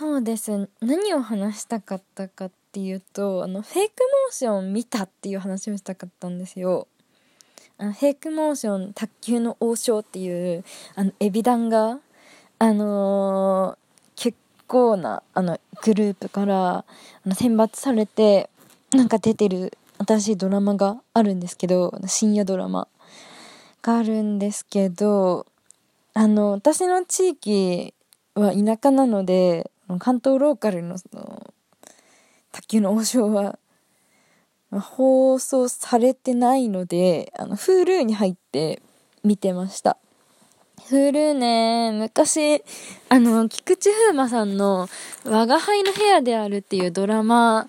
[0.00, 0.70] そうです。
[0.80, 6.88] 何を話したかったかっていうとあのフェイクモーション見たっていう話をしたかったんですよ。
[7.76, 11.98] あのフェイクモーション卓球の王将っていうあのエビダンが
[12.58, 16.84] あのー、結構なあのグループからあ
[17.26, 18.48] の選抜されて
[18.94, 22.88] なんか出てる新しいドラマがあるんですけど深夜ドラマ。
[23.82, 25.44] があるんですけど
[26.14, 27.92] あの私の地域
[28.34, 31.52] は田舎なので関東ローカルのその
[32.52, 33.58] 卓球の王将は
[34.70, 38.80] 放送されてないのであの Hulu に入って
[39.24, 39.96] 見てました。
[40.88, 42.62] Hulu ね昔
[43.08, 44.88] あの菊池風磨さんの
[45.24, 47.68] 「我が輩の部屋である」っていうドラマ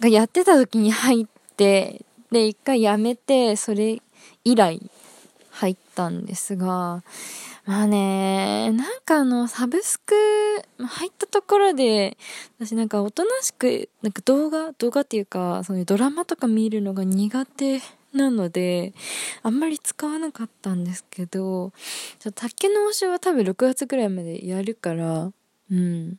[0.00, 1.26] がやってた時に入っ
[1.56, 4.00] てで一回やめてそれ
[4.44, 4.80] 以来
[5.50, 7.02] 入ったんですが
[7.66, 10.14] まあね、なんかあの、サブスク
[10.78, 12.16] 入ったところで、
[12.58, 17.80] 私なんかおとなしく、なんか動画、動画っていうか、そういうドラマとか見るのが苦手
[18.12, 18.94] なので、
[19.42, 21.72] あんまり使わなかったんですけど、
[22.18, 25.30] ちょ竹の推しは多分6月ぐらいまでやるから、
[25.70, 26.18] うん。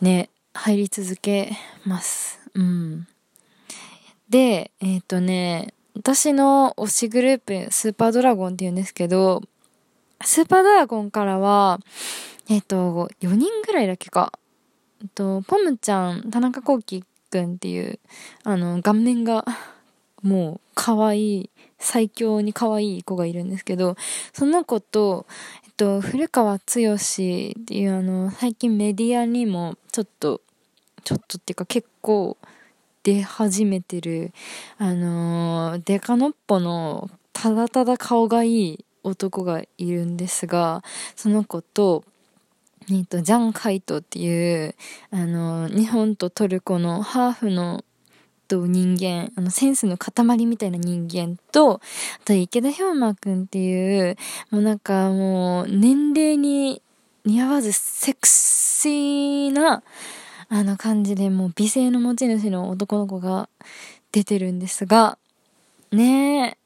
[0.00, 1.52] ね、入り続け
[1.86, 2.40] ます。
[2.54, 3.06] うん。
[4.28, 9.42] で、えっ、ー、とね、私の推しグループ、スーパードラゴンって言うんですけど、
[10.24, 11.80] スーパードラゴンからは、
[12.48, 14.32] えっ、と、4人ぐらいだけか。
[15.02, 17.98] えっと、ポムちゃん、田中幸輝くんっていう、
[18.42, 19.44] あの、顔面が、
[20.22, 23.96] もう、可愛い、最強に可愛い子がいるんですけど、
[24.32, 25.26] その子と、
[25.64, 30.40] えっと、古川剛っていうあの、最近メディアにも、ちょっと、
[31.04, 32.38] ちょっとっていうか結構
[33.02, 34.32] 出始めてる、
[34.78, 40.82] あのデカノッポのただただ顔がいい男がいるんですが、
[41.14, 42.04] その子と、
[42.90, 44.74] えっと、ジャン・カイトっていう、
[45.10, 47.84] あの、日本とトルコのハーフの
[48.48, 51.80] と人間、あの、センスの塊みたいな人間と、あ
[52.24, 54.16] と池田氷馬くんっていう、
[54.50, 56.82] もうなんかもう、年齢に
[57.24, 59.82] 似合わずセクシーな、
[60.50, 63.48] あの感じでもう美声の持ち主の男の子が
[64.12, 65.18] 出てるんですが、
[65.90, 66.58] ねえ、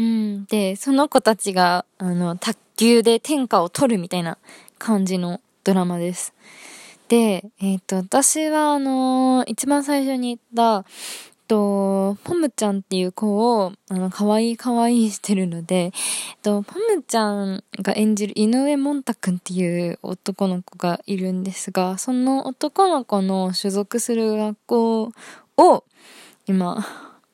[0.00, 0.44] うん。
[0.46, 4.38] で、その子たちが、あの、卓球で天下を取るみたいな
[4.78, 6.32] 感じのドラマです。
[7.08, 10.40] で、えっ、ー、と、私は、あのー、一番最初に言っ
[10.82, 10.88] た、
[11.48, 15.92] と、ポムちゃんっていう子を、あの、可愛い可愛いしてるので、えっ
[16.42, 25.12] と、ポムちゃんが演じる井上もんたくんっていう男の子がいるんですが、その男の子の所属する学校
[25.58, 25.84] を、
[26.46, 26.86] 今、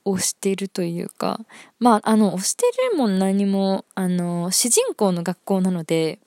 [0.06, 1.40] 推してるというか、
[1.78, 6.20] まあ、あの、推してるも何も、あの、主人公の学校なので、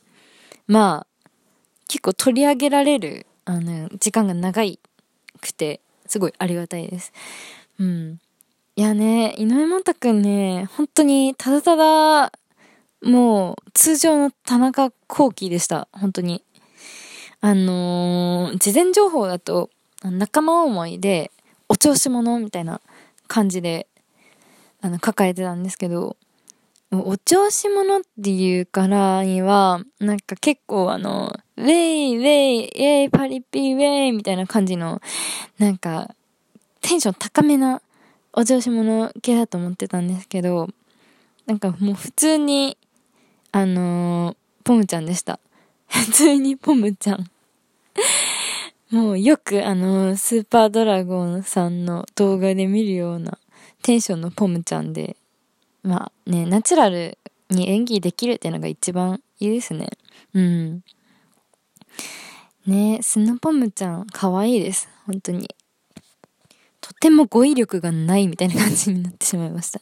[0.67, 1.29] まあ、
[1.87, 4.79] 結構取り上げられる、あの、時間が長い
[5.41, 7.13] くて、すごいありがたいです。
[7.79, 8.19] うん。
[8.75, 12.31] いやね、井上もたくんね、本当にただただ、
[13.01, 15.87] もう、通常の田中幸喜でした。
[15.91, 16.43] 本当に。
[17.41, 19.69] あのー、事前情報だと、
[20.03, 21.31] 仲間思いで、
[21.69, 22.81] お調子者みたいな
[23.29, 23.87] 感じで、
[24.81, 26.17] あの、抱えてたんですけど、
[26.91, 34.99] お調子者っていうからには、なんか結構あの、ウェイ、ウェイ、イェイ、パリピ、ウェイみたいな感じの、
[35.59, 36.15] なんか、
[36.81, 37.81] テンション高めな
[38.33, 40.67] お調子者系だと思ってたんですけど、
[41.45, 42.75] なんかもう普通に、
[43.51, 45.39] あのー、ポムちゃんでした。
[45.87, 47.29] 普通にポムちゃん
[48.91, 53.37] もうよくあの、スーパードラゴンさんの動画で見るような
[53.83, 55.15] テンションのポムちゃんで、
[55.83, 57.17] まあね、ナチュラル
[57.49, 59.89] に演技できるっていうのが一番いいですね。
[60.33, 60.83] うん。
[62.65, 64.89] ねスノポムちゃん可愛いです。
[65.05, 65.55] 本当に。
[66.81, 69.81] とても語彙力がないみたいな感じになってしまいました。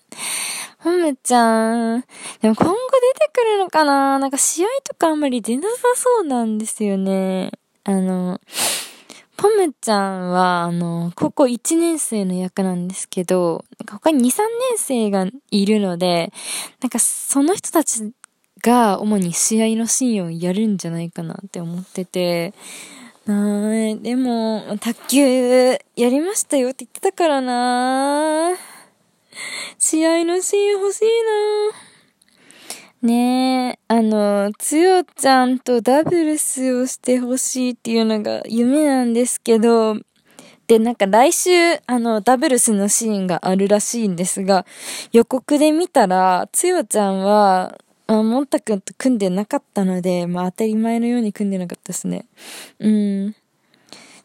[0.83, 2.01] ポムちゃん。
[2.41, 4.19] でも今後出てくるのかな？
[4.19, 7.51] なんか試合とかあんまり出なさそうなんですよね。
[7.83, 8.39] あの、
[9.37, 14.41] ポムちゃんは、あの、高校1年生の役なんですけど、他に2、3
[14.71, 16.33] 年生がいるので、
[16.81, 18.11] なんかその人たち
[18.63, 22.53] が主に試合のシーンをやるんじゃないかなって思ってて、
[23.27, 28.55] なでも、卓球やりましたよって言ってたからな
[29.77, 31.86] 試合のシーン欲しいな
[33.01, 39.97] ねえ、あの、つよちゃんとダブルスをしてほしいっていうのが夢なんですけど、
[40.65, 41.49] で、なんか来週、
[41.85, 44.65] あの、ダブルスのシーンがあるらしいんですが、
[45.11, 47.77] 予告で見たら、つよちゃんは、
[48.07, 52.25] あ、モンタ君と組んでなかったので、まあ当たり前のように組んでなかったですね。
[52.79, 53.35] うん。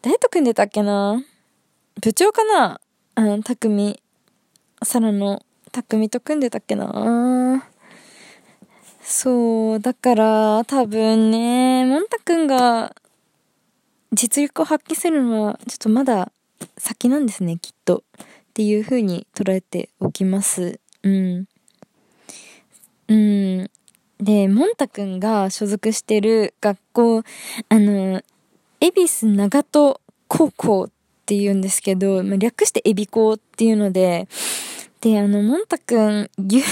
[0.01, 1.23] 誰と組んでたっけな？
[2.01, 2.81] 部長かな？
[3.15, 4.01] あの、匠。
[4.83, 6.87] サラの匠と組んでたっけな？
[9.03, 12.95] そう、だから多分ね、モンタ君が
[14.13, 16.31] 実力を発揮するのはちょっとまだ
[16.79, 18.05] 先なんですね、きっと。
[18.53, 20.79] っていう風に捉えておきます。
[21.03, 21.47] うん。
[23.09, 23.71] うん。
[24.21, 27.23] で、モンタくんが所属してる学校、
[27.71, 28.23] あの、
[28.81, 29.97] 恵比寿長門
[30.29, 30.91] 高校っ
[31.25, 34.29] て言うんですけど、まあ、略してエビ校っていうので、
[35.03, 36.63] で、あの、モンタくん、YouTube、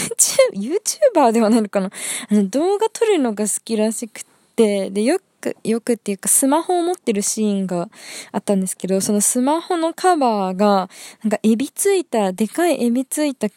[0.54, 1.90] YouTuber ではないのかな。
[2.30, 4.24] あの、動画撮るのが好きらしく
[4.54, 7.90] て、で、よく、よくっていうか、スマホを持ってるシーンが
[8.30, 10.88] あったんですけど、そのスマホのカバーが、
[11.24, 13.48] なんかエビついた、でかいエビついた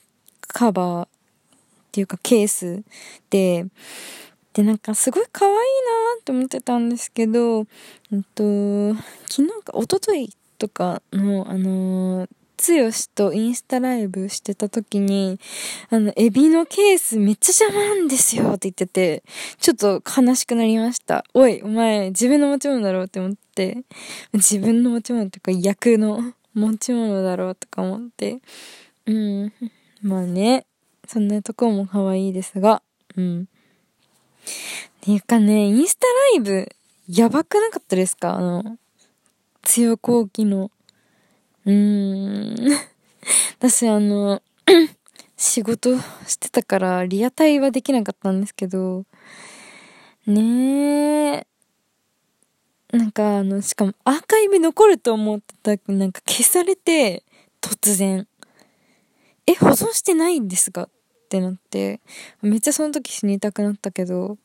[0.47, 1.07] カバーっ
[1.91, 2.81] ていうかケース
[3.29, 3.67] で、
[4.53, 7.67] で、なんかすごい可愛いなーって思ってたんですけど、
[8.11, 8.95] えっと、
[9.29, 12.29] 昨日か、一昨日とかの、あのー、
[12.63, 15.37] つよしとインスタライブしてた時に、
[15.89, 19.21] あの、エビのケースめっちゃ邪魔なんですよって言ってて、
[19.59, 21.25] ちょっと悲しくなりました。
[21.33, 23.83] おい、お前、自分の持ち物だろうって思って、
[24.31, 28.39] 自分の持ち物っていうか役の持ち物だろうとか思って、
[29.07, 29.53] うん、
[30.01, 30.65] まあね、
[31.05, 32.81] そんなとこも可愛いですが、
[33.17, 33.41] うん。
[33.41, 33.45] っ
[35.01, 36.69] ていうかね、インスタライブ、
[37.09, 38.35] やばくなかったですか？
[38.35, 38.77] あの、
[39.63, 40.71] 強後期の。
[41.65, 42.79] うーん。
[43.59, 44.41] 私あの、
[45.37, 49.05] 仕事してたからリアタイはできなかったんですけど、
[50.25, 51.47] ねえ。
[52.93, 57.23] なんかあの、しかもアーカイブ残ると思ってたなんか消されて、
[57.61, 58.27] 突然。
[59.47, 60.83] え、保存してないんですが？
[60.83, 60.89] っ
[61.29, 61.99] てなって、
[62.41, 64.37] めっちゃその時死にたくなったけど、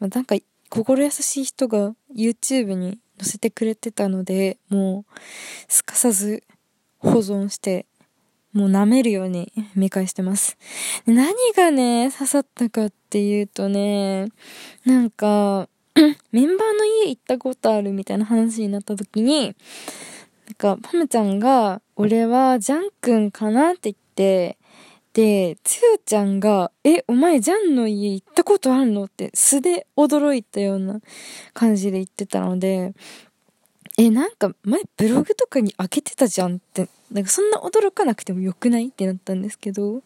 [0.00, 0.36] まあ、なんか
[0.70, 5.20] 心優しい人が YouTube に載せてくれてたので、もう
[5.68, 6.42] すかさず
[6.98, 7.86] 保存して、
[8.52, 10.56] もう舐めるように見返してます。
[11.06, 14.28] 何がね、刺さったかっていうとね、
[14.84, 15.68] なんか、
[16.32, 19.54] メンバーの家行ったことあるみたいな話になった時に、
[20.46, 24.56] なんか、パムちゃんが、俺はジャン君かなって言って、
[25.14, 29.04] で、つよちゃんが、え、お前ジャンの家行ったことあるの？
[29.04, 31.00] って素で驚いたような
[31.54, 32.92] 感じで言ってたので、
[33.96, 38.88] え、なんか前ブログとかに開けてたじゃんって、なんかそんな驚かなくてもよくない？
[38.88, 40.02] ってなったんですけど、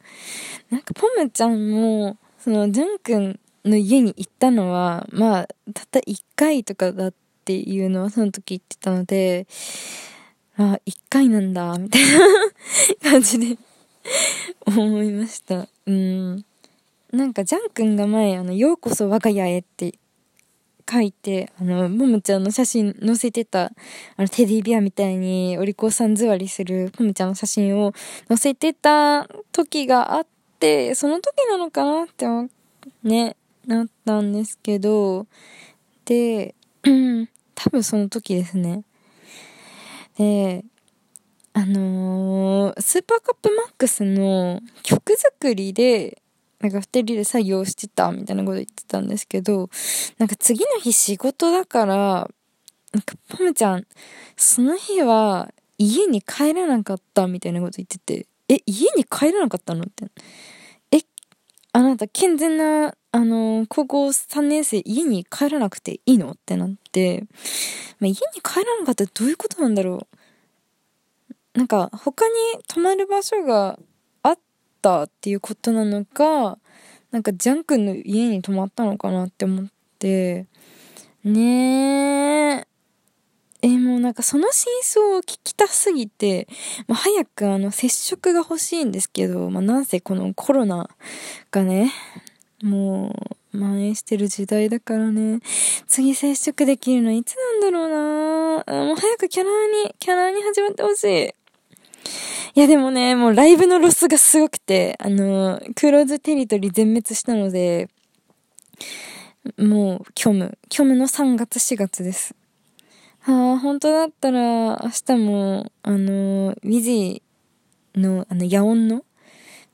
[0.71, 7.15] なんかポムちゃんも、そのジャン君の家に行ったのは、まあ、たった1回とかだっ
[7.47, 9.47] ていうのはその時言ってたので、
[10.59, 12.19] あ、一回なんだ、みたいな
[13.11, 13.57] 感じで
[14.69, 15.69] 思いました。
[15.87, 16.45] うん。
[17.13, 19.95] なんか、ジャン君が前、あの、ようこそ我が家へって
[20.91, 23.73] 書いて、あの、ももちゃんの写真載せてた、
[24.17, 27.93] あの、テディビアみたいにお利口さん座りするももちゃんの写真を
[28.29, 30.27] 載せてた時があっ
[30.59, 32.27] て、その時なのかなって
[33.03, 33.37] ね、
[33.67, 35.27] なったんですけど、
[36.07, 36.55] で、
[37.55, 38.85] 多分その時ですね。
[40.17, 40.65] で、
[41.59, 46.23] あのー、スーパーカップマックスの曲作りで、
[46.61, 49.69] なんか二人で作業してたみたいなこと言ってたんですけど、
[50.19, 51.95] なんか次の日仕事だから、
[52.93, 53.85] なんかポムちゃん、
[54.37, 60.07] その日は家に帰らなかったみたいなこと言ってて、え、家に帰らなかったのって。
[60.93, 61.01] え、
[61.73, 67.25] あなた健全な、あのー、高校3年生家に帰らなくていいのってなって、
[67.99, 70.18] まあ、家に帰らなかったらどういうことなんだろう。
[71.59, 72.35] なんか、他に
[72.69, 73.81] 泊まる場所が
[74.23, 74.39] あっ
[74.81, 76.57] たっていうことなのか、
[77.11, 79.67] なんかジャン君の家に泊まったのかなって思っ
[79.99, 80.47] て、
[81.25, 82.67] ねえ。
[83.63, 86.47] えもうなんかその真相を聞きたすぎて、
[86.87, 90.89] まあ、早くあの接触が欲しいんですけど、まあ、なんせこのコロナ
[91.51, 91.91] がね、
[92.63, 93.17] も
[93.53, 95.41] う、蔓延してる時代だからね。
[95.89, 99.51] 次接触できるのいつなんだろうなもう早くキャラ
[99.85, 101.35] に、キャラに始まってほしい。
[102.55, 107.89] いやでもね、もうライブのロスがすごくて、あの、クローズテリトリー全滅したので、
[109.57, 110.59] もう、虚無。
[110.71, 112.35] 虚無の3月4月です。
[113.21, 119.05] はあ、本当だったら、明日も、あの、ウィジーの、あの、ヤオンの、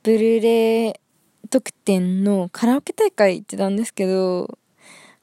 [0.02, 0.94] ブルーレイ
[1.48, 4.58] 特典のカラオケ大会行ってたんですけど、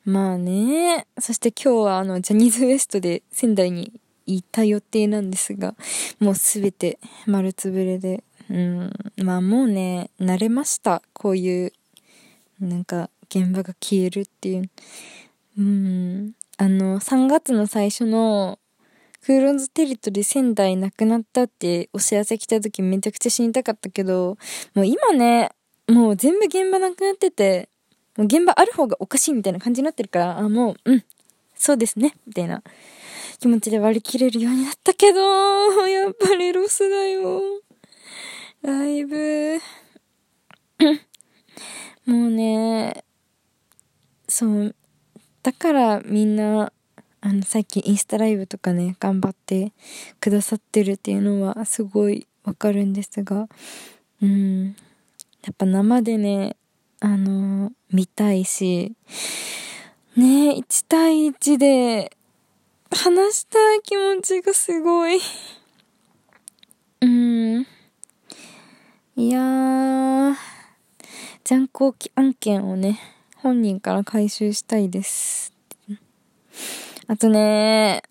[0.06, 4.01] まあね、そして今日はあの、ジャニーズ WEST で仙台に
[4.36, 5.76] 行った予定なんですが、
[6.20, 11.02] もうすべて丸つぶれで、うん、まあもうね、慣れました。
[11.14, 11.74] こういう、
[12.60, 14.70] なんか、現場が消えるっていう。
[15.58, 16.34] うん。
[16.58, 18.60] あの、3月の最初の、
[19.22, 24.38] クーロンズテリトリー仙台なくなったってお知らせ来た時めちゃくちゃ死にたかったけど、
[24.74, 25.52] もう今ね、
[25.88, 27.70] もう全部現場なくなってて、
[28.18, 31.04] もう現場ある方がおかしいみたいな感じになってるから、あ、もう、うん、
[31.56, 32.64] そうですね、みたいな
[33.42, 35.20] 気持ちで割り切れるようになったけど、
[35.90, 37.42] やっぱりロスだよ。
[38.62, 39.60] ライブ。
[42.06, 43.04] もうね、
[44.30, 44.76] そう、
[45.42, 46.72] だからみんな、
[47.22, 49.74] あの、最近インスタライブとかね、頑張って
[50.20, 53.50] くださってるっていうのはすごいわかるんですが、
[54.22, 54.76] うん。
[55.44, 56.58] やっぱ生でね、
[57.00, 58.94] あの見たいし、
[60.16, 62.16] ね1対1で
[62.94, 65.20] 話したい気持ちがすごい。
[67.02, 67.66] うん。
[69.16, 70.36] いやー、
[71.44, 73.00] ジャンコ案件をね、
[73.38, 75.54] 本人から回収したいです。
[77.08, 78.04] あとね、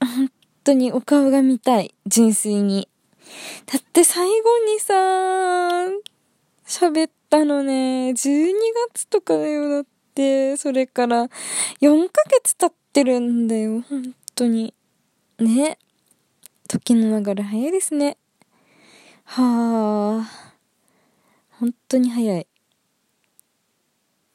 [0.00, 0.30] 本
[0.64, 1.94] 当にお顔が見たい。
[2.06, 2.88] 純粋に。
[3.66, 4.94] だって最後にさ、
[6.66, 8.52] 喋ったのね、12
[8.92, 10.56] 月とかだよ、だって。
[10.56, 11.28] それから
[11.80, 14.72] 4ヶ月経っってるんだよ、本当に。
[15.40, 15.78] ね。
[16.68, 18.16] 時の流れ早いですね。
[19.24, 20.54] はあ。
[21.58, 22.46] 本当に早い。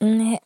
[0.01, 0.43] ね。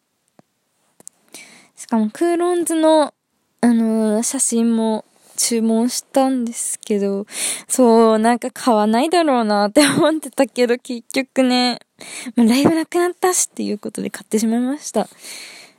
[1.76, 3.16] しかも、クーロンズの、
[3.62, 5.06] あのー、写真も
[5.36, 7.26] 注文したんですけど、
[7.68, 11.80] そう、なんか買わないだろうなって思ってたけど、結局ね、
[12.36, 15.10] まあ、ライブなくなったしっていうことで買ってしまいました。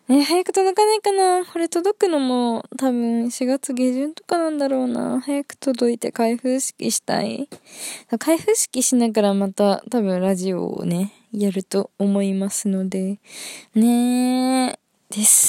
[0.06, 5.18] え早く届かないかなこれ届くのも多分4月下旬とかなんだろうな。
[5.22, 7.48] 早く届いて開封式したい。
[8.18, 13.18] 開封式しながらまた多分ラジオをね、やると思いますので、
[13.74, 15.44] ねー、です。